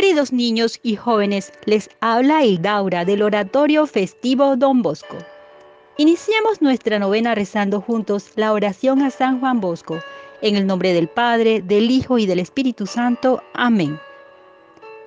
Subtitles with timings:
[0.00, 5.16] Queridos niños y jóvenes, les habla Hildaura del Oratorio Festivo Don Bosco.
[5.96, 9.98] Iniciemos nuestra novena rezando juntos la oración a San Juan Bosco,
[10.40, 13.42] en el nombre del Padre, del Hijo y del Espíritu Santo.
[13.54, 13.98] Amén.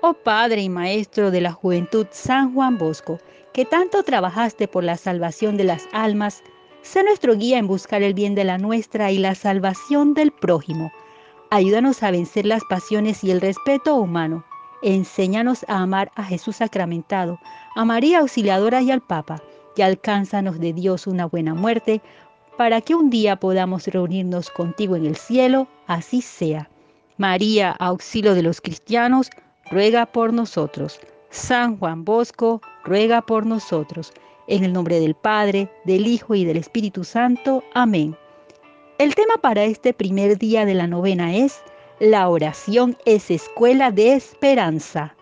[0.00, 3.20] Oh Padre y Maestro de la Juventud San Juan Bosco,
[3.52, 6.42] que tanto trabajaste por la salvación de las almas,
[6.82, 10.90] sé nuestro guía en buscar el bien de la nuestra y la salvación del prójimo.
[11.48, 14.44] Ayúdanos a vencer las pasiones y el respeto humano
[14.82, 17.38] Enséñanos a amar a Jesús sacramentado,
[17.76, 19.42] a María Auxiliadora y al Papa,
[19.76, 22.00] y alcánzanos de Dios una buena muerte,
[22.56, 26.68] para que un día podamos reunirnos contigo en el cielo, así sea.
[27.16, 29.30] María, auxilio de los cristianos,
[29.70, 31.00] ruega por nosotros.
[31.30, 34.12] San Juan Bosco, ruega por nosotros.
[34.46, 37.62] En el nombre del Padre, del Hijo y del Espíritu Santo.
[37.74, 38.16] Amén.
[38.98, 41.62] El tema para este primer día de la novena es
[42.00, 45.14] la oración es escuela de esperanza.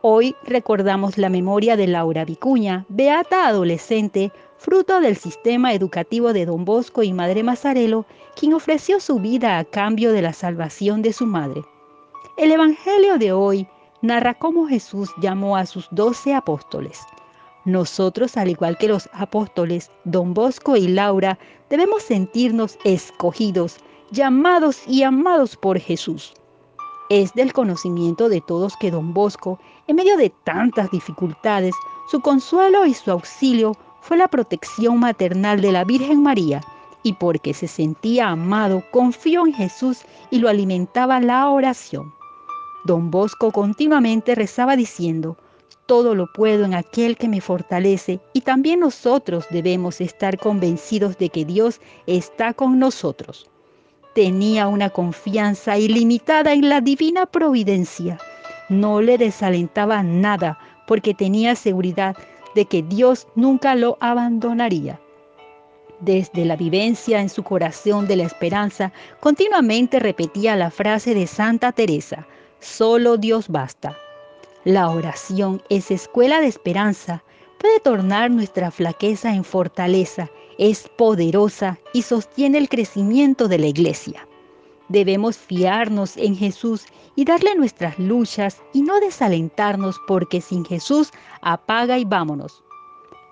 [0.00, 6.64] Hoy recordamos la memoria de Laura Vicuña, beata adolescente, fruto del sistema educativo de Don
[6.64, 11.26] Bosco y Madre Mazarelo, quien ofreció su vida a cambio de la salvación de su
[11.26, 11.62] madre.
[12.36, 13.66] El Evangelio de hoy
[14.02, 17.00] narra cómo Jesús llamó a sus doce apóstoles.
[17.64, 23.78] Nosotros, al igual que los apóstoles, Don Bosco y Laura, debemos sentirnos escogidos,
[24.12, 26.34] llamados y amados por Jesús.
[27.08, 31.74] Es del conocimiento de todos que don Bosco, en medio de tantas dificultades,
[32.10, 36.60] su consuelo y su auxilio fue la protección maternal de la Virgen María,
[37.02, 42.12] y porque se sentía amado, confió en Jesús y lo alimentaba la oración.
[42.84, 45.38] Don Bosco continuamente rezaba diciendo,
[45.86, 51.30] todo lo puedo en aquel que me fortalece y también nosotros debemos estar convencidos de
[51.30, 53.48] que Dios está con nosotros
[54.14, 58.18] tenía una confianza ilimitada en la divina providencia.
[58.68, 62.16] No le desalentaba nada porque tenía seguridad
[62.54, 65.00] de que Dios nunca lo abandonaría.
[66.00, 71.72] Desde la vivencia en su corazón de la esperanza, continuamente repetía la frase de Santa
[71.72, 72.26] Teresa,
[72.60, 73.96] solo Dios basta.
[74.64, 77.22] La oración es escuela de esperanza,
[77.58, 84.26] puede tornar nuestra flaqueza en fortaleza es poderosa y sostiene el crecimiento de la iglesia.
[84.88, 91.98] Debemos fiarnos en Jesús y darle nuestras luchas y no desalentarnos porque sin Jesús apaga
[91.98, 92.62] y vámonos.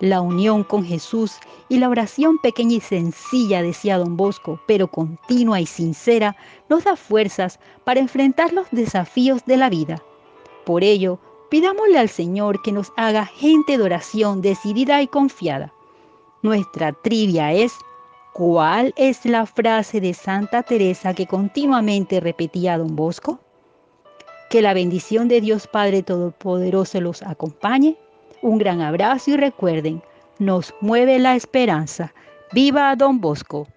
[0.01, 1.35] La unión con Jesús
[1.69, 6.37] y la oración pequeña y sencilla, decía don Bosco, pero continua y sincera,
[6.71, 10.03] nos da fuerzas para enfrentar los desafíos de la vida.
[10.65, 11.19] Por ello,
[11.51, 15.75] pidámosle al Señor que nos haga gente de oración decidida y confiada.
[16.43, 17.75] Nuestra trivia es,
[18.33, 23.41] ¿cuál es la frase de Santa Teresa que continuamente repetía don Bosco?
[24.49, 27.99] Que la bendición de Dios Padre Todopoderoso los acompañe.
[28.41, 30.03] Un gran abrazo y recuerden,
[30.39, 32.15] nos mueve la esperanza.
[32.53, 33.69] ¡Viva don Bosco!